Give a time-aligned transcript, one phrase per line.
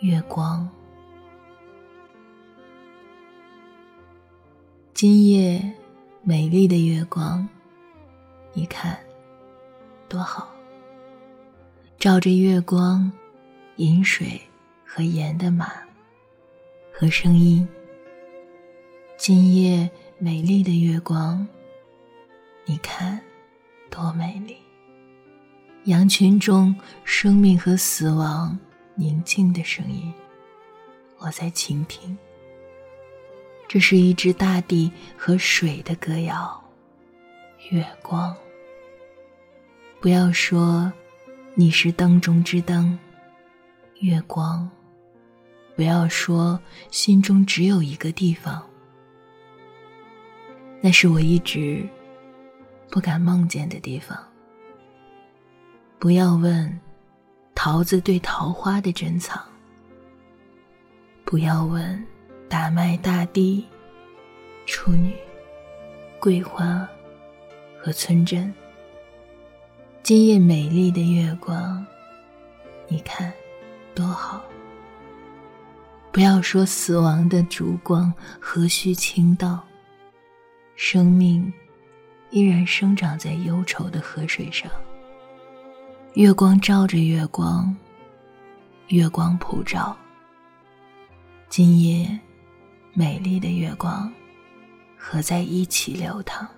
[0.00, 0.68] 月光。
[4.92, 5.62] 今夜
[6.22, 7.48] 美丽的月光，
[8.52, 8.98] 你看
[10.08, 10.52] 多好。
[11.98, 13.10] 照着月光，
[13.76, 14.40] 饮水
[14.84, 15.72] 和盐的马，
[16.92, 17.66] 和声音。
[19.16, 19.88] 今夜
[20.18, 21.46] 美丽的月光，
[22.66, 23.20] 你看
[23.88, 24.56] 多美丽。
[25.84, 28.58] 羊群中生命和死亡
[28.96, 30.12] 宁静的声音，
[31.18, 32.16] 我在倾听。
[33.66, 36.62] 这是一支大地和水的歌谣。
[37.70, 38.36] 月光，
[40.00, 40.92] 不要说
[41.54, 42.96] 你是灯中之灯。
[44.00, 44.70] 月光，
[45.74, 48.62] 不要说心中只有一个地方。
[50.80, 51.88] 那是我一直
[52.90, 54.16] 不敢梦见的地方。
[55.98, 56.80] 不要问
[57.66, 59.42] 桃子对桃花的珍藏。
[61.24, 62.06] 不要问
[62.46, 63.64] 大麦、大地、
[64.66, 65.16] 处女、
[66.20, 66.86] 桂花
[67.80, 68.52] 和村镇。
[70.02, 71.82] 今夜美丽的月光，
[72.86, 73.32] 你看
[73.94, 74.44] 多好。
[76.12, 79.58] 不要说死亡的烛光何须倾倒，
[80.76, 81.50] 生命
[82.28, 84.70] 依然生长在忧愁的河水上。
[86.14, 87.74] 月光照着月光，
[88.86, 89.96] 月光普照。
[91.48, 92.16] 今夜，
[92.92, 94.12] 美丽的月光
[94.96, 96.48] 合在一起流淌。